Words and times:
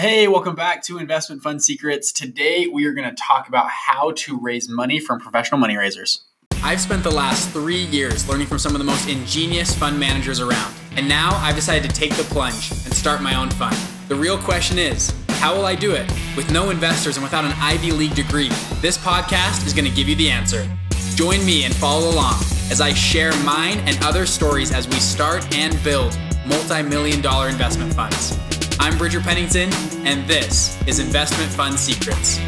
Hey, 0.00 0.28
welcome 0.28 0.54
back 0.54 0.82
to 0.84 0.96
Investment 0.96 1.42
Fund 1.42 1.62
Secrets. 1.62 2.10
Today 2.10 2.66
we 2.66 2.86
are 2.86 2.94
going 2.94 3.06
to 3.06 3.14
talk 3.14 3.48
about 3.48 3.68
how 3.68 4.12
to 4.12 4.40
raise 4.40 4.66
money 4.66 4.98
from 4.98 5.20
professional 5.20 5.60
money 5.60 5.76
raisers. 5.76 6.22
I've 6.62 6.80
spent 6.80 7.02
the 7.02 7.10
last 7.10 7.50
three 7.50 7.84
years 7.84 8.26
learning 8.26 8.46
from 8.46 8.58
some 8.58 8.74
of 8.74 8.78
the 8.78 8.84
most 8.84 9.10
ingenious 9.10 9.74
fund 9.74 10.00
managers 10.00 10.40
around. 10.40 10.72
And 10.96 11.06
now 11.06 11.36
I've 11.42 11.54
decided 11.54 11.90
to 11.90 11.94
take 11.94 12.14
the 12.14 12.22
plunge 12.22 12.70
and 12.70 12.94
start 12.94 13.20
my 13.20 13.34
own 13.34 13.50
fund. 13.50 13.76
The 14.08 14.14
real 14.14 14.38
question 14.38 14.78
is 14.78 15.12
how 15.28 15.54
will 15.54 15.66
I 15.66 15.74
do 15.74 15.92
it? 15.92 16.10
With 16.34 16.50
no 16.50 16.70
investors 16.70 17.18
and 17.18 17.22
without 17.22 17.44
an 17.44 17.52
Ivy 17.58 17.92
League 17.92 18.14
degree, 18.14 18.48
this 18.80 18.96
podcast 18.96 19.66
is 19.66 19.74
going 19.74 19.84
to 19.84 19.94
give 19.94 20.08
you 20.08 20.16
the 20.16 20.30
answer. 20.30 20.66
Join 21.14 21.44
me 21.44 21.64
and 21.64 21.74
follow 21.74 22.08
along 22.10 22.40
as 22.70 22.80
I 22.80 22.94
share 22.94 23.36
mine 23.44 23.80
and 23.80 24.02
other 24.02 24.24
stories 24.24 24.72
as 24.72 24.88
we 24.88 24.94
start 24.94 25.54
and 25.54 25.78
build 25.84 26.18
multi 26.46 26.82
million 26.82 27.20
dollar 27.20 27.50
investment 27.50 27.92
funds. 27.92 28.38
I'm 28.82 28.96
Bridger 28.96 29.20
Pennington, 29.20 29.70
and 30.06 30.26
this 30.26 30.82
is 30.86 31.00
Investment 31.00 31.52
Fund 31.52 31.78
Secrets. 31.78 32.38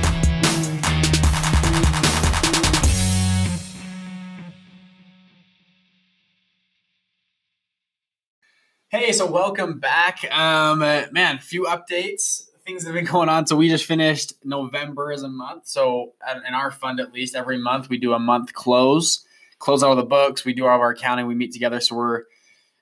Hey, 8.88 9.12
so 9.12 9.30
welcome 9.30 9.78
back. 9.78 10.24
Um, 10.34 10.78
man, 10.78 11.38
few 11.38 11.64
updates, 11.64 12.48
things 12.64 12.84
that 12.84 12.88
have 12.88 12.94
been 12.94 13.04
going 13.04 13.28
on. 13.28 13.46
So 13.46 13.54
we 13.54 13.68
just 13.68 13.84
finished 13.84 14.32
November 14.42 15.12
as 15.12 15.24
a 15.24 15.28
month. 15.28 15.66
So 15.66 16.14
in 16.46 16.54
our 16.54 16.70
fund, 16.70 16.98
at 16.98 17.12
least 17.12 17.36
every 17.36 17.58
month, 17.58 17.90
we 17.90 17.98
do 17.98 18.14
a 18.14 18.18
month 18.18 18.54
close, 18.54 19.22
close 19.58 19.82
all 19.82 19.94
the 19.94 20.02
books. 20.02 20.46
We 20.46 20.54
do 20.54 20.66
all 20.66 20.76
of 20.76 20.80
our 20.80 20.92
accounting. 20.92 21.26
We 21.26 21.34
meet 21.34 21.52
together. 21.52 21.78
So 21.80 21.94
we're 21.94 22.22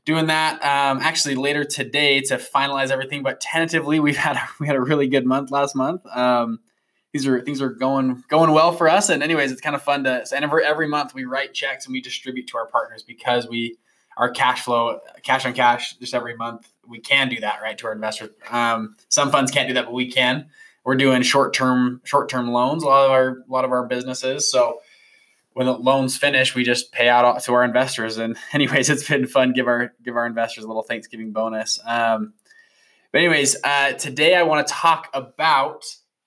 doing 0.04 0.26
that 0.26 0.54
um, 0.64 0.98
actually 1.00 1.34
later 1.34 1.64
today 1.64 2.20
to 2.22 2.36
finalize 2.36 2.90
everything. 2.90 3.22
But 3.22 3.40
tentatively, 3.40 4.00
we've 4.00 4.16
had 4.16 4.40
we 4.60 4.66
had 4.66 4.76
a 4.76 4.80
really 4.80 5.08
good 5.08 5.26
month 5.26 5.50
last 5.50 5.74
month. 5.74 6.06
Um, 6.06 6.60
these 7.12 7.26
are 7.26 7.40
things 7.40 7.60
are 7.60 7.70
going 7.70 8.22
going 8.28 8.52
well 8.52 8.72
for 8.72 8.88
us. 8.88 9.08
And 9.08 9.22
anyways, 9.22 9.52
it's 9.52 9.60
kind 9.60 9.74
of 9.74 9.82
fun 9.82 10.04
to. 10.04 10.24
And 10.34 10.44
every 10.44 10.64
every 10.64 10.88
month 10.88 11.14
we 11.14 11.24
write 11.24 11.54
checks 11.54 11.86
and 11.86 11.92
we 11.92 12.00
distribute 12.00 12.46
to 12.48 12.58
our 12.58 12.66
partners 12.66 13.02
because 13.02 13.48
we 13.48 13.76
our 14.16 14.30
cash 14.30 14.64
flow, 14.64 15.00
cash 15.22 15.46
on 15.46 15.54
cash, 15.54 15.96
just 15.96 16.14
every 16.14 16.36
month 16.36 16.70
we 16.86 16.98
can 16.98 17.28
do 17.28 17.40
that 17.40 17.62
right 17.62 17.78
to 17.78 17.86
our 17.86 17.92
investors. 17.92 18.30
Um, 18.50 18.96
some 19.08 19.30
funds 19.30 19.50
can't 19.50 19.68
do 19.68 19.74
that, 19.74 19.86
but 19.86 19.94
we 19.94 20.10
can. 20.10 20.46
We're 20.84 20.96
doing 20.96 21.22
short 21.22 21.54
term 21.54 22.00
short 22.04 22.28
term 22.28 22.50
loans. 22.50 22.82
A 22.82 22.86
lot 22.86 23.06
of 23.06 23.10
our 23.12 23.28
a 23.28 23.52
lot 23.52 23.64
of 23.64 23.72
our 23.72 23.86
businesses 23.86 24.50
so 24.50 24.80
when 25.52 25.66
the 25.66 25.76
loans 25.76 26.16
finish, 26.16 26.54
we 26.54 26.64
just 26.64 26.92
pay 26.92 27.08
out 27.08 27.42
to 27.42 27.54
our 27.54 27.64
investors. 27.64 28.18
And 28.18 28.36
anyways, 28.52 28.88
it's 28.90 29.08
been 29.08 29.26
fun. 29.26 29.52
Give 29.52 29.66
our 29.66 29.92
give 30.02 30.16
our 30.16 30.26
investors 30.26 30.64
a 30.64 30.66
little 30.66 30.82
Thanksgiving 30.82 31.32
bonus. 31.32 31.78
Um, 31.84 32.34
but 33.12 33.18
anyways, 33.18 33.56
uh, 33.64 33.92
today 33.92 34.36
I 34.36 34.44
want 34.44 34.66
to 34.66 34.72
talk 34.72 35.08
about 35.12 35.84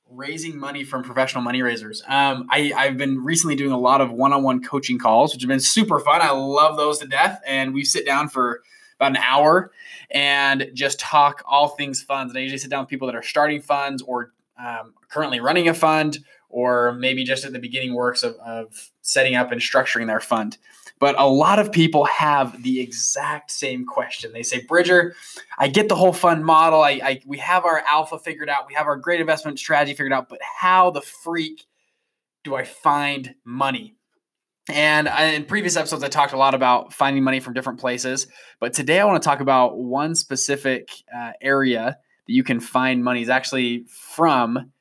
raising 0.09 0.57
money 0.57 0.83
from 0.83 1.03
professional 1.03 1.43
money 1.43 1.61
raisers. 1.61 2.03
Um, 2.07 2.47
I, 2.51 2.71
I've 2.75 2.97
been 2.97 3.23
recently 3.23 3.55
doing 3.55 3.71
a 3.71 3.79
lot 3.79 4.01
of 4.01 4.11
one-on-one 4.11 4.63
coaching 4.63 4.99
calls, 4.99 5.33
which 5.33 5.41
have 5.41 5.47
been 5.47 5.59
super 5.59 5.99
fun. 5.99 6.21
I 6.21 6.31
love 6.31 6.77
those 6.77 6.99
to 6.99 7.07
death. 7.07 7.41
And 7.47 7.73
we 7.73 7.83
sit 7.83 8.05
down 8.05 8.29
for 8.29 8.61
about 8.97 9.11
an 9.11 9.17
hour 9.17 9.71
and 10.11 10.69
just 10.73 10.99
talk 10.99 11.41
all 11.45 11.69
things 11.69 12.03
funds. 12.03 12.31
And 12.31 12.37
I 12.37 12.41
usually 12.41 12.59
sit 12.59 12.69
down 12.69 12.81
with 12.81 12.89
people 12.89 13.07
that 13.07 13.15
are 13.15 13.23
starting 13.23 13.61
funds 13.61 14.03
or 14.03 14.33
um, 14.57 14.93
currently 15.09 15.39
running 15.39 15.67
a 15.67 15.73
fund 15.73 16.19
or 16.49 16.93
maybe 16.93 17.23
just 17.23 17.45
at 17.45 17.53
the 17.53 17.59
beginning 17.59 17.95
works 17.95 18.21
of, 18.21 18.35
of 18.35 18.91
setting 19.03 19.35
up 19.35 19.51
and 19.51 19.61
structuring 19.61 20.07
their 20.07 20.19
fund. 20.19 20.57
But 20.99 21.19
a 21.19 21.27
lot 21.27 21.59
of 21.59 21.71
people 21.71 22.05
have 22.05 22.63
the 22.63 22.79
exact 22.79 23.51
same 23.51 23.85
question. 23.85 24.31
They 24.31 24.41
say, 24.41 24.63
Bridger, 24.63 25.15
I 25.59 25.67
get 25.67 25.89
the 25.89 25.95
whole 25.95 26.13
fund 26.13 26.45
model. 26.45 26.81
I, 26.81 26.91
I 27.03 27.21
we 27.25 27.37
have 27.39 27.65
our 27.65 27.83
alpha 27.89 28.17
figured 28.17 28.49
out. 28.49 28.67
We 28.67 28.73
have 28.73 28.87
our 28.87 28.95
great 28.95 29.19
investment 29.19 29.59
strategy 29.59 29.91
figured 29.91 30.13
out. 30.13 30.29
But 30.29 30.39
how 30.41 30.91
the 30.91 31.01
freak 31.01 31.65
do 32.43 32.55
I 32.55 32.63
find 32.63 33.35
money? 33.43 33.95
And 34.69 35.09
I, 35.09 35.25
in 35.31 35.43
previous 35.43 35.75
episodes, 35.75 36.03
I 36.03 36.07
talked 36.07 36.31
a 36.31 36.37
lot 36.37 36.55
about 36.55 36.93
finding 36.93 37.21
money 37.21 37.41
from 37.41 37.53
different 37.53 37.81
places. 37.81 38.27
But 38.61 38.73
today, 38.73 39.01
I 39.01 39.05
want 39.05 39.21
to 39.21 39.27
talk 39.27 39.41
about 39.41 39.77
one 39.77 40.15
specific 40.15 40.89
uh, 41.13 41.33
area 41.41 41.97
that 42.27 42.33
you 42.33 42.45
can 42.45 42.61
find 42.61 43.03
money 43.03 43.21
is 43.21 43.29
actually 43.29 43.85
from 43.89 44.71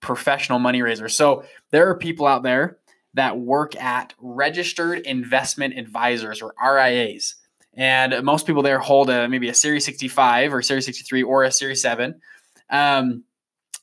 professional 0.00 0.58
money 0.58 0.82
raisers. 0.82 1.14
So 1.14 1.44
there 1.70 1.88
are 1.88 1.96
people 1.96 2.26
out 2.26 2.42
there 2.42 2.79
that 3.14 3.38
work 3.38 3.76
at 3.76 4.14
registered 4.18 5.00
investment 5.00 5.78
advisors 5.78 6.42
or 6.42 6.54
RIAs. 6.62 7.36
And 7.74 8.24
most 8.24 8.46
people 8.46 8.62
there 8.62 8.78
hold 8.78 9.10
a 9.10 9.28
maybe 9.28 9.48
a 9.48 9.54
Series 9.54 9.84
65 9.84 10.52
or 10.52 10.62
Series 10.62 10.84
63 10.86 11.22
or 11.22 11.44
a 11.44 11.52
Series 11.52 11.82
7 11.82 12.20
um, 12.68 13.24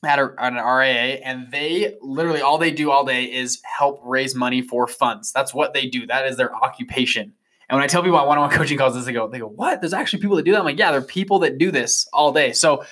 at, 0.04 0.18
a, 0.18 0.34
at 0.38 0.52
an 0.52 0.64
RIA. 0.64 1.20
And 1.24 1.50
they 1.50 1.94
literally 2.00 2.40
all 2.40 2.58
they 2.58 2.70
do 2.70 2.90
all 2.90 3.04
day 3.04 3.24
is 3.24 3.60
help 3.64 4.00
raise 4.04 4.34
money 4.34 4.62
for 4.62 4.86
funds. 4.86 5.32
That's 5.32 5.54
what 5.54 5.74
they 5.74 5.86
do. 5.86 6.06
That 6.06 6.26
is 6.26 6.36
their 6.36 6.54
occupation. 6.54 7.32
And 7.68 7.76
when 7.76 7.84
I 7.84 7.86
tell 7.86 8.02
people 8.02 8.18
I 8.18 8.24
one-on-one 8.24 8.56
coaching 8.56 8.78
calls, 8.78 9.04
they 9.04 9.12
go, 9.12 9.28
they 9.28 9.38
go, 9.38 9.48
what? 9.48 9.80
There's 9.80 9.92
actually 9.92 10.22
people 10.22 10.36
that 10.36 10.44
do 10.44 10.52
that. 10.52 10.58
I'm 10.58 10.64
like, 10.64 10.78
yeah, 10.78 10.90
there 10.90 11.00
are 11.00 11.04
people 11.04 11.40
that 11.40 11.58
do 11.58 11.70
this 11.70 12.08
all 12.12 12.32
day. 12.32 12.52
So 12.52 12.84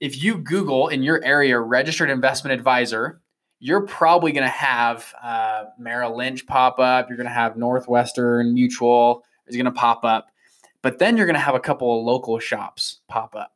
if 0.00 0.22
you 0.22 0.36
Google 0.36 0.88
in 0.88 1.02
your 1.02 1.24
area 1.24 1.58
registered 1.58 2.10
investment 2.10 2.52
advisor, 2.52 3.20
you're 3.58 3.86
probably 3.86 4.32
going 4.32 4.44
to 4.44 4.50
have 4.50 5.14
uh, 5.22 5.64
Merrill 5.78 6.16
Lynch 6.16 6.46
pop 6.46 6.78
up. 6.78 7.08
You're 7.08 7.16
going 7.16 7.28
to 7.28 7.32
have 7.32 7.56
Northwestern 7.56 8.54
Mutual 8.54 9.24
is 9.46 9.56
going 9.56 9.66
to 9.66 9.72
pop 9.72 10.04
up, 10.04 10.28
but 10.82 10.98
then 10.98 11.16
you're 11.16 11.26
going 11.26 11.34
to 11.34 11.40
have 11.40 11.54
a 11.54 11.60
couple 11.60 11.98
of 11.98 12.04
local 12.04 12.38
shops 12.38 13.00
pop 13.08 13.34
up. 13.34 13.52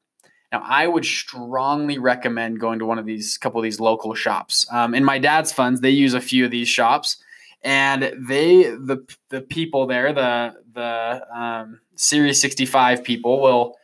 Now, 0.53 0.63
I 0.65 0.87
would 0.87 1.05
strongly 1.05 1.99
recommend 1.99 2.61
going 2.61 2.81
to 2.81 2.87
one 2.87 2.99
of 2.99 3.07
these 3.07 3.39
couple 3.39 3.61
of 3.61 3.65
these 3.65 3.79
local 3.79 4.15
shops. 4.15 4.67
Um, 4.73 4.95
in 4.95 5.05
my 5.05 5.19
dad's 5.19 5.53
funds, 5.53 5.81
they 5.81 5.91
use 5.91 6.15
a 6.15 6.21
few 6.21 6.45
of 6.45 6.51
these 6.51 6.69
shops, 6.69 7.23
and 7.63 8.13
they 8.17 8.63
the 8.65 9.07
the 9.29 9.43
people 9.43 9.87
there, 9.87 10.13
the 10.13 10.55
the 10.73 11.23
um, 11.33 11.81
Series 11.95 12.41
65 12.41 13.05
people 13.05 13.41
will 13.41 13.77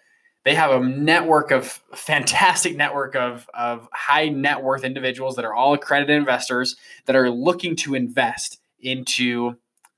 they 0.46 0.54
have 0.54 0.70
a 0.70 0.78
network 0.78 1.50
of 1.50 1.66
fantastic 1.94 2.76
network 2.76 3.16
of, 3.16 3.50
of 3.52 3.88
high 3.92 4.28
net 4.28 4.62
worth 4.62 4.84
individuals 4.84 5.34
that 5.34 5.44
are 5.44 5.52
all 5.52 5.74
accredited 5.74 6.16
investors 6.16 6.76
that 7.06 7.16
are 7.16 7.28
looking 7.28 7.74
to 7.74 7.96
invest 7.96 8.60
into 8.80 9.56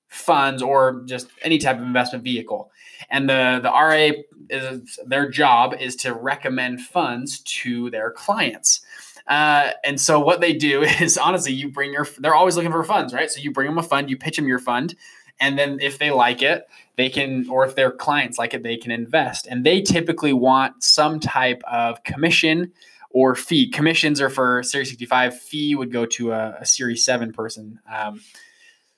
funds 0.09 0.63
or 0.63 1.03
just 1.05 1.29
any 1.43 1.59
type 1.59 1.77
of 1.77 1.83
investment 1.83 2.25
vehicle. 2.25 2.71
And 3.11 3.29
the 3.29 3.61
the 3.63 3.69
RA 3.69 4.23
is 4.49 4.99
their 5.07 5.29
job 5.29 5.75
is 5.79 5.95
to 5.97 6.15
recommend 6.15 6.81
funds 6.81 7.41
to 7.41 7.91
their 7.91 8.11
clients. 8.11 8.81
Uh, 9.27 9.73
and 9.85 10.01
so 10.01 10.19
what 10.19 10.41
they 10.41 10.55
do 10.55 10.83
is 11.01 11.19
honestly, 11.19 11.53
you 11.53 11.71
bring 11.71 11.93
your 11.93 12.07
they're 12.17 12.35
always 12.35 12.57
looking 12.57 12.73
for 12.73 12.83
funds, 12.85 13.13
right? 13.13 13.31
So 13.31 13.41
you 13.41 13.53
bring 13.53 13.69
them 13.69 13.77
a 13.77 13.83
fund, 13.83 14.09
you 14.09 14.17
pitch 14.17 14.37
them 14.37 14.49
your 14.49 14.59
fund, 14.59 14.95
and 15.41 15.59
then 15.59 15.79
if 15.81 15.99
they 15.99 16.11
like 16.11 16.43
it, 16.43 16.69
they 16.97 17.09
can, 17.09 17.49
or 17.49 17.65
if 17.65 17.75
their 17.75 17.91
clients 17.91 18.39
like 18.39 18.55
it, 18.55 18.63
they 18.63 18.77
can 18.77 18.91
invest. 18.91 19.47
And 19.47 19.65
they 19.65 19.81
typically 19.81 20.33
want 20.33 20.83
some 20.83 21.21
type 21.21 21.63
of 21.71 22.03
commission 22.05 22.73
or 23.11 23.35
fee. 23.35 23.71
Commissions 23.71 24.21
are 24.21 24.31
for 24.31 24.63
Series 24.63 24.89
65. 24.91 25.39
Fee 25.41 25.75
would 25.75 25.93
go 25.93 26.07
to 26.07 26.33
a, 26.33 26.59
a 26.61 26.67
Series 26.67 27.05
7 27.05 27.33
person. 27.33 27.79
Um, 27.93 28.21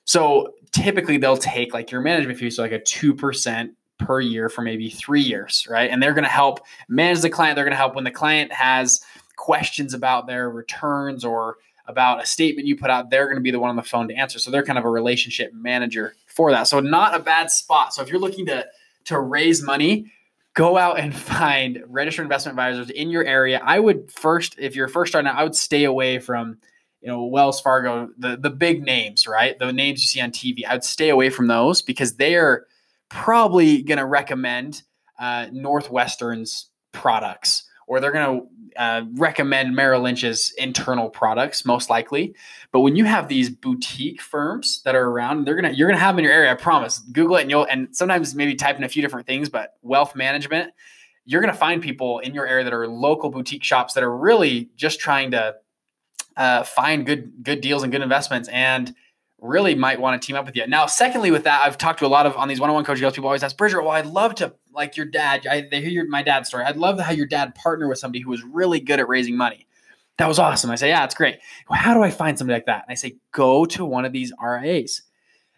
so 0.03 0.53
typically 0.71 1.17
they'll 1.17 1.37
take 1.37 1.73
like 1.73 1.91
your 1.91 2.01
management 2.01 2.39
fee, 2.39 2.49
so 2.49 2.63
like 2.63 2.71
a 2.71 2.79
2% 2.79 3.69
per 3.99 4.19
year 4.19 4.49
for 4.49 4.61
maybe 4.61 4.89
three 4.89 5.21
years, 5.21 5.67
right? 5.69 5.89
And 5.89 6.01
they're 6.01 6.13
going 6.13 6.23
to 6.23 6.29
help 6.29 6.59
manage 6.89 7.21
the 7.21 7.29
client. 7.29 7.55
They're 7.55 7.65
going 7.65 7.71
to 7.71 7.77
help 7.77 7.95
when 7.95 8.03
the 8.03 8.11
client 8.11 8.51
has 8.51 9.01
questions 9.35 9.93
about 9.93 10.27
their 10.27 10.49
returns 10.49 11.23
or 11.23 11.57
about 11.91 12.23
a 12.23 12.25
statement 12.25 12.67
you 12.67 12.75
put 12.75 12.89
out, 12.89 13.09
they're 13.09 13.25
going 13.25 13.35
to 13.35 13.41
be 13.41 13.51
the 13.51 13.59
one 13.59 13.69
on 13.69 13.75
the 13.75 13.83
phone 13.83 14.07
to 14.07 14.15
answer. 14.15 14.39
So 14.39 14.49
they're 14.49 14.63
kind 14.63 14.79
of 14.79 14.85
a 14.85 14.89
relationship 14.89 15.53
manager 15.53 16.15
for 16.25 16.51
that. 16.51 16.67
So 16.67 16.79
not 16.79 17.13
a 17.13 17.19
bad 17.19 17.51
spot. 17.51 17.93
So 17.93 18.01
if 18.01 18.09
you're 18.09 18.19
looking 18.19 18.45
to 18.47 18.65
to 19.05 19.19
raise 19.19 19.61
money, 19.61 20.11
go 20.53 20.77
out 20.77 20.99
and 20.99 21.15
find 21.37 21.83
registered 21.87 22.23
investment 22.23 22.57
advisors 22.57 22.89
in 22.89 23.09
your 23.09 23.23
area. 23.25 23.61
I 23.63 23.79
would 23.79 24.11
first, 24.11 24.55
if 24.57 24.75
you're 24.75 24.87
first 24.87 25.11
starting 25.11 25.29
out, 25.29 25.37
I 25.37 25.43
would 25.43 25.55
stay 25.55 25.83
away 25.83 26.19
from 26.19 26.57
you 27.01 27.07
know 27.07 27.25
Wells 27.25 27.61
Fargo, 27.61 28.09
the 28.17 28.37
the 28.37 28.49
big 28.49 28.83
names, 28.83 29.27
right? 29.27 29.57
The 29.59 29.73
names 29.73 30.01
you 30.01 30.07
see 30.07 30.21
on 30.21 30.31
TV. 30.31 30.65
I 30.65 30.73
would 30.73 30.83
stay 30.83 31.09
away 31.09 31.29
from 31.29 31.47
those 31.47 31.81
because 31.81 32.15
they 32.15 32.35
are 32.35 32.65
probably 33.09 33.81
going 33.81 33.97
to 33.97 34.05
recommend 34.05 34.83
uh, 35.19 35.47
Northwestern's 35.51 36.69
products 36.91 37.63
or 37.87 37.99
they're 37.99 38.11
going 38.11 38.41
to 38.41 38.47
uh, 38.77 39.03
recommend 39.15 39.75
Merrill 39.75 40.01
Lynch's 40.01 40.53
internal 40.57 41.09
products 41.09 41.65
most 41.65 41.89
likely. 41.89 42.33
But 42.71 42.81
when 42.81 42.95
you 42.95 43.05
have 43.05 43.27
these 43.27 43.49
boutique 43.49 44.21
firms 44.21 44.81
that 44.83 44.95
are 44.95 45.07
around, 45.07 45.45
they're 45.45 45.55
gonna 45.55 45.71
you're 45.71 45.87
gonna 45.87 45.99
have 45.99 46.15
them 46.15 46.19
in 46.19 46.25
your 46.25 46.33
area. 46.33 46.51
I 46.51 46.55
promise. 46.55 46.99
Google 46.99 47.37
it 47.37 47.41
and 47.41 47.49
you'll 47.49 47.65
and 47.65 47.95
sometimes 47.95 48.33
maybe 48.35 48.55
type 48.55 48.77
in 48.77 48.83
a 48.83 48.89
few 48.89 49.01
different 49.01 49.27
things, 49.27 49.49
but 49.49 49.73
wealth 49.81 50.15
management. 50.15 50.73
You're 51.25 51.41
gonna 51.41 51.53
find 51.53 51.81
people 51.81 52.19
in 52.19 52.33
your 52.33 52.47
area 52.47 52.63
that 52.63 52.73
are 52.73 52.87
local 52.87 53.29
boutique 53.29 53.63
shops 53.63 53.93
that 53.93 54.03
are 54.03 54.15
really 54.15 54.69
just 54.75 54.99
trying 54.99 55.31
to 55.31 55.55
uh, 56.37 56.63
find 56.63 57.05
good 57.05 57.43
good 57.43 57.61
deals 57.61 57.83
and 57.83 57.91
good 57.91 58.01
investments 58.01 58.49
and 58.49 58.95
really 59.39 59.73
might 59.73 59.99
want 59.99 60.21
to 60.21 60.25
team 60.25 60.35
up 60.35 60.45
with 60.45 60.55
you. 60.55 60.65
Now, 60.67 60.85
secondly, 60.85 61.31
with 61.31 61.45
that, 61.45 61.61
I've 61.65 61.77
talked 61.77 61.99
to 61.99 62.05
a 62.05 62.07
lot 62.07 62.27
of 62.27 62.37
on 62.37 62.47
these 62.47 62.59
one-on-one 62.59 62.85
coaching 62.85 63.01
calls. 63.01 63.15
People 63.15 63.27
always 63.27 63.41
ask, 63.41 63.57
Bridger, 63.57 63.81
well, 63.81 63.91
I'd 63.91 64.05
love 64.05 64.35
to 64.35 64.53
like 64.73 64.97
your 64.97 65.05
dad. 65.05 65.45
I, 65.47 65.67
they 65.69 65.81
hear 65.81 65.89
your, 65.89 66.07
my 66.07 66.23
dad's 66.23 66.49
story. 66.49 66.63
I'd 66.63 66.77
love 66.77 66.99
how 66.99 67.11
your 67.11 67.25
dad 67.25 67.55
partnered 67.55 67.89
with 67.89 67.99
somebody 67.99 68.21
who 68.21 68.29
was 68.29 68.43
really 68.43 68.79
good 68.79 68.99
at 68.99 69.07
raising 69.07 69.37
money. 69.37 69.67
That 70.17 70.27
was 70.27 70.39
awesome. 70.39 70.69
I 70.69 70.75
say, 70.75 70.89
yeah, 70.89 71.03
it's 71.03 71.15
great. 71.15 71.39
Well, 71.69 71.79
how 71.79 71.93
do 71.93 72.03
I 72.03 72.11
find 72.11 72.37
somebody 72.37 72.55
like 72.55 72.65
that? 72.67 72.83
And 72.87 72.91
I 72.91 72.95
say, 72.95 73.17
go 73.31 73.65
to 73.65 73.85
one 73.85 74.05
of 74.05 74.11
these 74.11 74.31
RIAs. 74.41 75.01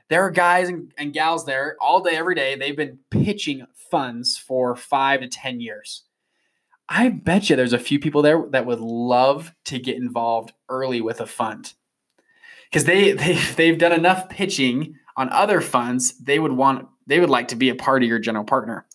There 0.10 0.22
are 0.22 0.32
guys 0.32 0.70
and, 0.70 0.92
and 0.98 1.14
gals 1.14 1.46
there 1.46 1.76
all 1.82 2.02
day, 2.02 2.16
every 2.16 2.36
day. 2.36 2.56
They've 2.56 2.78
been 2.78 3.00
pitching 3.10 3.66
funds 3.90 4.38
for 4.38 4.76
five 4.76 5.22
to 5.22 5.28
10 5.28 5.60
years. 5.60 6.04
I 6.88 7.10
bet 7.10 7.50
you 7.50 7.56
there's 7.56 7.74
a 7.74 7.80
few 7.80 8.00
people 8.00 8.22
there 8.22 8.46
that 8.52 8.66
would 8.66 8.80
love 8.80 9.54
to 9.66 9.80
get 9.80 9.98
involved 9.98 10.54
early 10.70 11.02
with 11.02 11.22
a 11.22 11.26
fund 11.26 11.74
because 12.70 12.86
they, 12.86 13.12
they 13.14 13.36
they've 13.56 13.78
done 13.78 13.94
enough 13.94 14.30
pitching 14.30 14.96
on 15.16 15.30
other 15.30 15.62
funds. 15.62 16.18
They 16.20 16.40
would 16.40 16.52
want 16.52 16.88
they 17.08 17.20
would 17.20 17.30
like 17.30 17.50
to 17.50 17.56
be 17.56 17.70
a 17.70 17.76
part 17.76 18.04
of 18.04 18.10
your 18.10 18.20
general 18.20 18.46
partner. 18.46 18.86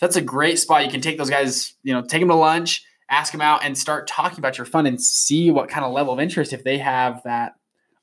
That's 0.00 0.16
a 0.16 0.20
great 0.20 0.58
spot. 0.58 0.84
You 0.84 0.90
can 0.90 1.00
take 1.00 1.18
those 1.18 1.30
guys, 1.30 1.74
you 1.82 1.92
know, 1.92 2.02
take 2.02 2.20
them 2.20 2.28
to 2.28 2.34
lunch, 2.34 2.84
ask 3.08 3.32
them 3.32 3.40
out, 3.40 3.64
and 3.64 3.76
start 3.76 4.06
talking 4.06 4.38
about 4.38 4.58
your 4.58 4.66
fund 4.66 4.86
and 4.86 5.00
see 5.00 5.50
what 5.50 5.68
kind 5.68 5.84
of 5.84 5.92
level 5.92 6.12
of 6.12 6.20
interest 6.20 6.52
if 6.52 6.64
they 6.64 6.78
have 6.78 7.22
that 7.24 7.54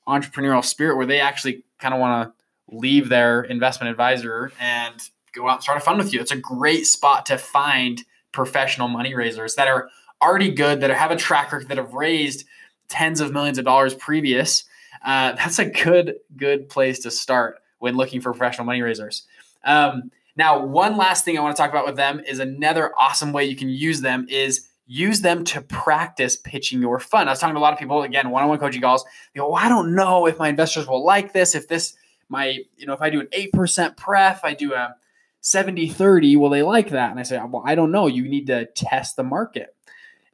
entrepreneurial 0.08 0.64
spirit 0.64 0.96
where 0.96 1.06
they 1.06 1.20
actually 1.20 1.64
kind 1.78 1.94
of 1.94 2.00
want 2.00 2.28
to 2.28 2.76
leave 2.76 3.08
their 3.08 3.42
investment 3.42 3.90
advisor 3.90 4.50
and 4.60 5.10
go 5.32 5.48
out 5.48 5.54
and 5.54 5.62
start 5.62 5.78
a 5.78 5.80
fund 5.80 5.98
with 5.98 6.12
you. 6.12 6.20
It's 6.20 6.32
a 6.32 6.36
great 6.36 6.86
spot 6.86 7.26
to 7.26 7.38
find 7.38 8.02
professional 8.32 8.88
money 8.88 9.14
raisers 9.14 9.54
that 9.54 9.68
are 9.68 9.88
already 10.22 10.50
good, 10.50 10.80
that 10.80 10.90
have 10.90 11.10
a 11.10 11.16
track 11.16 11.52
record, 11.52 11.68
that 11.68 11.76
have 11.76 11.92
raised 11.92 12.44
tens 12.88 13.20
of 13.20 13.32
millions 13.32 13.58
of 13.58 13.64
dollars 13.64 13.94
previous. 13.94 14.64
Uh, 15.04 15.32
that's 15.32 15.58
a 15.58 15.66
good, 15.66 16.16
good 16.36 16.68
place 16.68 17.00
to 17.00 17.10
start 17.10 17.58
when 17.78 17.96
looking 17.96 18.20
for 18.20 18.32
professional 18.32 18.64
money 18.64 18.82
raisers. 18.82 19.24
Um, 19.64 20.10
now, 20.36 20.64
one 20.64 20.96
last 20.96 21.24
thing 21.24 21.38
I 21.38 21.42
want 21.42 21.56
to 21.56 21.60
talk 21.60 21.70
about 21.70 21.86
with 21.86 21.96
them 21.96 22.20
is 22.20 22.38
another 22.38 22.92
awesome 22.98 23.32
way 23.32 23.44
you 23.44 23.56
can 23.56 23.68
use 23.68 24.00
them 24.00 24.26
is 24.28 24.68
use 24.86 25.20
them 25.20 25.44
to 25.44 25.62
practice 25.62 26.36
pitching 26.36 26.80
your 26.80 26.98
fund. 26.98 27.28
I 27.28 27.32
was 27.32 27.38
talking 27.38 27.54
to 27.54 27.60
a 27.60 27.62
lot 27.62 27.72
of 27.72 27.78
people 27.78 28.02
again, 28.02 28.30
one-on-one 28.30 28.58
coaching 28.58 28.82
calls. 28.82 29.04
They 29.32 29.38
go, 29.38 29.48
well, 29.48 29.64
I 29.64 29.68
don't 29.68 29.94
know 29.94 30.26
if 30.26 30.38
my 30.38 30.48
investors 30.48 30.86
will 30.86 31.04
like 31.04 31.32
this. 31.32 31.54
If 31.54 31.68
this, 31.68 31.94
my, 32.28 32.58
you 32.76 32.86
know, 32.86 32.92
if 32.92 33.00
I 33.00 33.10
do 33.10 33.20
an 33.20 33.28
eight 33.32 33.52
percent 33.52 33.96
pref, 33.96 34.44
I 34.44 34.54
do 34.54 34.74
a 34.74 34.96
70 35.40 35.88
30, 35.88 36.36
will 36.36 36.50
they 36.50 36.62
like 36.62 36.90
that? 36.90 37.10
And 37.10 37.20
I 37.20 37.22
say, 37.22 37.38
well, 37.38 37.62
I 37.64 37.74
don't 37.74 37.92
know. 37.92 38.06
You 38.06 38.28
need 38.28 38.46
to 38.48 38.66
test 38.66 39.16
the 39.16 39.22
market. 39.22 39.74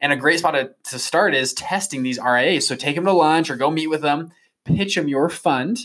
And 0.00 0.12
a 0.12 0.16
great 0.16 0.38
spot 0.38 0.54
to, 0.54 0.70
to 0.90 0.98
start 0.98 1.34
is 1.34 1.52
testing 1.52 2.02
these 2.02 2.18
RIAs. 2.18 2.66
So 2.66 2.74
take 2.74 2.94
them 2.96 3.04
to 3.04 3.12
lunch 3.12 3.50
or 3.50 3.56
go 3.56 3.70
meet 3.70 3.88
with 3.88 4.02
them, 4.02 4.32
pitch 4.64 4.94
them 4.94 5.08
your 5.08 5.28
fund, 5.28 5.78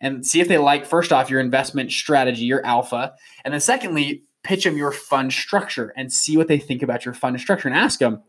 and 0.00 0.26
see 0.26 0.40
if 0.40 0.48
they 0.48 0.58
like, 0.58 0.84
first 0.86 1.12
off, 1.12 1.30
your 1.30 1.40
investment 1.40 1.90
strategy, 1.90 2.44
your 2.44 2.64
alpha. 2.64 3.14
And 3.44 3.54
then 3.54 3.60
secondly, 3.60 4.22
pitch 4.42 4.64
them 4.64 4.76
your 4.76 4.92
fund 4.92 5.32
structure 5.32 5.92
and 5.96 6.12
see 6.12 6.36
what 6.36 6.48
they 6.48 6.58
think 6.58 6.82
about 6.82 7.04
your 7.04 7.14
fund 7.14 7.38
structure 7.40 7.68
and 7.68 7.76
ask 7.76 7.98
them, 7.98 8.22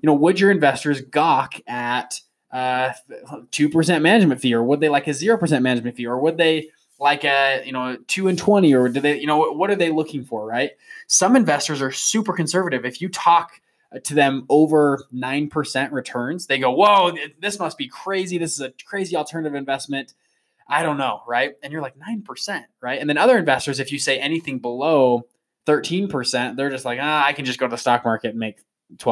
you 0.00 0.06
know, 0.06 0.14
would 0.14 0.40
your 0.40 0.50
investors 0.50 1.00
gawk 1.00 1.54
at 1.66 2.20
uh, 2.52 2.90
2% 3.28 4.02
management 4.02 4.40
fee 4.40 4.54
or 4.54 4.62
would 4.62 4.80
they 4.80 4.88
like 4.88 5.06
a 5.06 5.10
0% 5.10 5.62
management 5.62 5.96
fee 5.96 6.06
or 6.06 6.18
would 6.18 6.38
they 6.38 6.68
like 7.00 7.24
a 7.24 7.62
you 7.64 7.72
know 7.72 7.96
two 8.08 8.26
and 8.26 8.38
20 8.38 8.74
or 8.74 8.88
do 8.88 9.00
they 9.00 9.20
you 9.20 9.26
know 9.26 9.52
what 9.52 9.70
are 9.70 9.76
they 9.76 9.90
looking 9.90 10.24
for 10.24 10.46
right? 10.46 10.72
Some 11.06 11.36
investors 11.36 11.80
are 11.80 11.92
super 11.92 12.32
conservative. 12.32 12.84
If 12.84 13.00
you 13.00 13.08
talk 13.08 13.60
to 14.02 14.14
them 14.14 14.44
over 14.48 15.04
9% 15.14 15.92
returns 15.92 16.46
they 16.46 16.58
go 16.58 16.70
whoa 16.70 17.12
this 17.40 17.58
must 17.58 17.78
be 17.78 17.88
crazy. 17.88 18.36
This 18.38 18.54
is 18.54 18.60
a 18.60 18.72
crazy 18.84 19.16
alternative 19.16 19.54
investment 19.54 20.14
i 20.68 20.82
don't 20.82 20.98
know 20.98 21.22
right 21.26 21.54
and 21.62 21.72
you're 21.72 21.82
like 21.82 21.94
9% 21.98 22.64
right 22.80 23.00
and 23.00 23.08
then 23.08 23.18
other 23.18 23.38
investors 23.38 23.80
if 23.80 23.92
you 23.92 23.98
say 23.98 24.18
anything 24.18 24.58
below 24.58 25.26
13% 25.66 26.56
they're 26.56 26.70
just 26.70 26.84
like 26.84 26.98
ah 27.00 27.24
i 27.24 27.32
can 27.32 27.44
just 27.44 27.58
go 27.58 27.66
to 27.66 27.70
the 27.70 27.78
stock 27.78 28.04
market 28.04 28.30
and 28.30 28.38
make 28.38 28.60
12% 28.96 29.08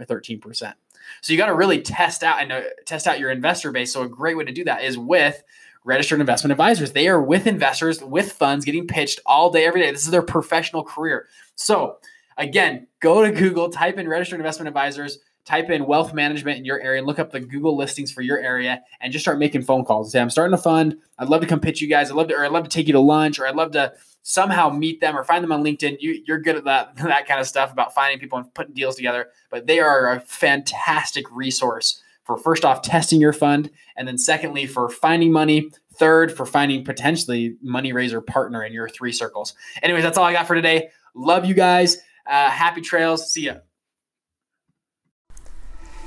or 0.00 0.04
13% 0.04 0.74
so 1.20 1.32
you 1.32 1.36
got 1.36 1.46
to 1.46 1.54
really 1.54 1.82
test 1.82 2.22
out 2.22 2.40
and 2.40 2.52
uh, 2.52 2.62
test 2.86 3.06
out 3.06 3.18
your 3.18 3.30
investor 3.30 3.70
base 3.70 3.92
so 3.92 4.02
a 4.02 4.08
great 4.08 4.36
way 4.36 4.44
to 4.44 4.52
do 4.52 4.64
that 4.64 4.82
is 4.82 4.96
with 4.96 5.42
registered 5.84 6.20
investment 6.20 6.52
advisors. 6.52 6.92
They 6.92 7.08
are 7.08 7.22
with 7.22 7.46
investors, 7.46 8.02
with 8.02 8.32
funds, 8.32 8.64
getting 8.64 8.86
pitched 8.86 9.20
all 9.24 9.50
day, 9.50 9.64
every 9.64 9.80
day. 9.80 9.90
This 9.90 10.04
is 10.04 10.10
their 10.10 10.22
professional 10.22 10.84
career. 10.84 11.28
So, 11.54 11.98
again, 12.36 12.86
go 13.00 13.24
to 13.24 13.32
Google, 13.32 13.70
type 13.70 13.98
in 13.98 14.08
registered 14.08 14.40
investment 14.40 14.68
advisors, 14.68 15.18
type 15.44 15.70
in 15.70 15.86
wealth 15.86 16.12
management 16.14 16.58
in 16.58 16.64
your 16.64 16.80
area, 16.80 16.98
and 16.98 17.06
look 17.06 17.18
up 17.18 17.30
the 17.30 17.40
Google 17.40 17.76
listings 17.76 18.12
for 18.12 18.22
your 18.22 18.38
area, 18.38 18.82
and 19.00 19.12
just 19.12 19.24
start 19.24 19.38
making 19.38 19.62
phone 19.62 19.84
calls. 19.84 20.08
and 20.08 20.12
Say, 20.12 20.20
I'm 20.20 20.30
starting 20.30 20.54
a 20.54 20.58
fund. 20.58 20.96
I'd 21.18 21.28
love 21.28 21.40
to 21.40 21.46
come 21.46 21.60
pitch 21.60 21.80
you 21.80 21.88
guys. 21.88 22.10
I'd 22.10 22.16
love 22.16 22.28
to, 22.28 22.34
or 22.34 22.44
I'd 22.44 22.52
love 22.52 22.64
to 22.64 22.70
take 22.70 22.86
you 22.86 22.92
to 22.92 23.00
lunch, 23.00 23.38
or 23.38 23.46
I'd 23.46 23.56
love 23.56 23.72
to 23.72 23.92
somehow 24.22 24.70
meet 24.70 25.00
them 25.00 25.16
or 25.16 25.24
find 25.24 25.42
them 25.42 25.52
on 25.52 25.64
LinkedIn. 25.64 25.96
You, 26.00 26.22
you're 26.26 26.40
good 26.40 26.56
at 26.56 26.64
that 26.64 26.96
that 26.96 27.26
kind 27.26 27.40
of 27.40 27.46
stuff 27.46 27.72
about 27.72 27.94
finding 27.94 28.18
people 28.18 28.38
and 28.38 28.52
putting 28.54 28.74
deals 28.74 28.96
together. 28.96 29.28
But 29.50 29.66
they 29.66 29.80
are 29.80 30.12
a 30.12 30.20
fantastic 30.20 31.30
resource 31.30 32.02
for 32.24 32.36
first 32.36 32.64
off 32.64 32.82
testing 32.82 33.20
your 33.20 33.32
fund, 33.32 33.70
and 33.96 34.06
then 34.06 34.18
secondly 34.18 34.66
for 34.66 34.88
finding 34.88 35.32
money, 35.32 35.70
third 35.94 36.36
for 36.36 36.46
finding 36.46 36.84
potentially 36.84 37.56
money 37.62 37.92
raiser 37.92 38.20
partner 38.20 38.62
in 38.62 38.72
your 38.72 38.88
three 38.88 39.12
circles. 39.12 39.54
Anyways, 39.82 40.02
that's 40.02 40.16
all 40.18 40.24
I 40.24 40.32
got 40.32 40.46
for 40.46 40.54
today. 40.54 40.90
Love 41.14 41.44
you 41.44 41.54
guys. 41.54 41.98
Uh, 42.26 42.50
happy 42.50 42.80
trails. 42.80 43.32
See 43.32 43.46
ya. 43.46 43.56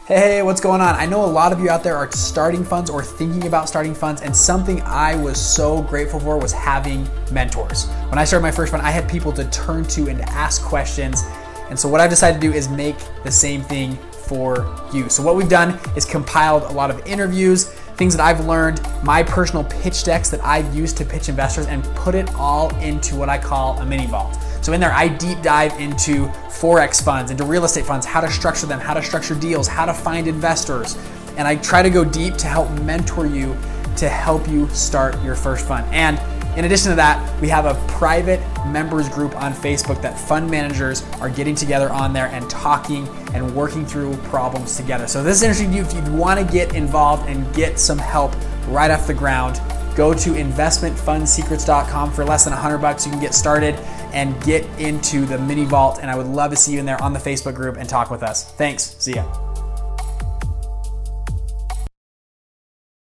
Hey, 0.06 0.42
what's 0.42 0.60
going 0.60 0.82
on? 0.82 0.96
I 0.96 1.06
know 1.06 1.24
a 1.24 1.26
lot 1.26 1.54
of 1.54 1.62
you 1.62 1.70
out 1.70 1.82
there 1.82 1.96
are 1.96 2.12
starting 2.12 2.66
funds 2.66 2.90
or 2.90 3.02
thinking 3.02 3.48
about 3.48 3.70
starting 3.70 3.96
funds, 3.96 4.22
and 4.22 4.36
something 4.36 4.82
I 4.82 5.16
was 5.16 5.40
so 5.40 5.82
grateful 5.82 6.20
for 6.20 6.38
was 6.38 6.52
having 6.52 7.08
mentors. 7.32 7.86
When 8.10 8.20
I 8.20 8.26
started 8.26 8.44
my 8.44 8.52
first 8.52 8.74
fund, 8.74 8.84
I 8.84 8.92
had 8.92 9.10
people 9.10 9.32
to 9.32 9.46
turn 9.50 9.86
to 9.86 10.10
and 10.10 10.20
to 10.20 10.30
ask 10.32 10.62
questions. 10.62 11.24
And 11.70 11.80
so, 11.80 11.88
what 11.88 12.02
I've 12.02 12.10
decided 12.10 12.42
to 12.42 12.46
do 12.46 12.54
is 12.54 12.68
make 12.68 12.98
the 13.24 13.32
same 13.32 13.62
thing 13.62 13.96
for 14.12 14.78
you. 14.94 15.08
So, 15.08 15.24
what 15.24 15.38
we've 15.38 15.48
done 15.48 15.80
is 15.96 16.04
compiled 16.04 16.64
a 16.64 16.74
lot 16.74 16.92
of 16.92 17.00
interviews, 17.08 17.70
things 17.96 18.14
that 18.18 18.22
I've 18.22 18.46
learned, 18.46 18.82
my 19.06 19.24
personal 19.24 19.64
pitch 19.64 20.04
decks 20.04 20.30
that 20.32 20.44
I've 20.44 20.76
used 20.76 20.98
to 20.98 21.06
pitch 21.06 21.30
investors, 21.30 21.68
and 21.68 21.82
put 21.96 22.14
it 22.14 22.30
all 22.36 22.76
into 22.80 23.16
what 23.16 23.30
I 23.30 23.38
call 23.38 23.80
a 23.80 23.86
mini 23.86 24.08
vault. 24.08 24.38
So, 24.64 24.72
in 24.72 24.80
there, 24.80 24.94
I 24.94 25.10
deep 25.10 25.42
dive 25.42 25.78
into 25.78 26.28
Forex 26.48 27.04
funds, 27.04 27.32
into 27.32 27.44
real 27.44 27.66
estate 27.66 27.86
funds, 27.86 28.06
how 28.06 28.22
to 28.22 28.32
structure 28.32 28.66
them, 28.66 28.80
how 28.80 28.94
to 28.94 29.04
structure 29.04 29.36
deals, 29.36 29.68
how 29.68 29.86
to 29.86 29.94
find 29.94 30.26
investors. 30.26 30.98
And 31.36 31.46
I 31.46 31.58
try 31.58 31.84
to 31.84 31.90
go 31.90 32.06
deep 32.06 32.38
to 32.38 32.48
help 32.48 32.72
mentor 32.80 33.26
you 33.26 33.58
to 33.98 34.08
help 34.08 34.48
you 34.48 34.70
start 34.70 35.22
your 35.22 35.36
first 35.36 35.68
fund. 35.68 35.86
And 35.94 36.18
in 36.58 36.64
addition 36.64 36.92
to 36.92 36.96
that, 36.96 37.42
we 37.42 37.50
have 37.50 37.66
a 37.66 37.74
private 37.90 38.40
members 38.66 39.10
group 39.10 39.36
on 39.36 39.52
Facebook 39.52 40.02
that 40.02 40.18
fund 40.18 40.50
managers 40.50 41.04
are 41.20 41.30
getting 41.30 41.56
together 41.56 41.90
on 41.92 42.14
there 42.14 42.28
and 42.28 42.50
talking 42.50 43.06
and 43.34 43.54
working 43.54 43.86
through 43.86 44.16
problems 44.18 44.78
together. 44.78 45.08
So 45.08 45.24
this 45.24 45.38
is 45.38 45.44
interesting 45.44 45.72
to 45.72 45.78
you 45.78 45.84
if 45.84 45.94
you 45.94 46.14
want 46.14 46.40
to 46.40 46.46
get 46.46 46.74
involved 46.74 47.28
and 47.28 47.54
get 47.54 47.80
some 47.80 47.98
help 47.98 48.34
right 48.68 48.92
off 48.92 49.08
the 49.08 49.14
ground. 49.14 49.60
Go 49.96 50.14
to 50.14 50.30
investmentfundsecrets.com 50.32 52.12
for 52.12 52.26
less 52.26 52.44
than 52.46 52.54
100 52.54 52.78
bucks. 52.80 53.06
You 53.06 53.12
can 53.12 53.22
get 53.22 53.34
started 53.34 53.76
and 54.14 54.42
get 54.44 54.64
into 54.80 55.26
the 55.26 55.38
mini 55.38 55.66
vault. 55.66 56.00
And 56.02 56.10
I 56.10 56.16
would 56.16 56.28
love 56.28 56.52
to 56.52 56.58
see 56.58 56.74
you 56.74 56.80
in 56.80 56.86
there 56.86 57.02
on 57.02 57.14
the 57.14 57.20
Facebook 57.20 57.56
group 57.56 57.78
and 57.78 57.88
talk 57.88 58.12
with 58.12 58.24
us. 58.24 58.52
Thanks. 58.54 58.96
See 59.00 59.16
ya. 59.16 59.43